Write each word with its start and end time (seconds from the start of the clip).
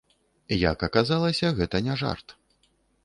Як 0.71 0.85
аказалася, 0.87 1.53
гэта 1.59 1.83
не 1.89 1.99
жарт. 2.03 2.27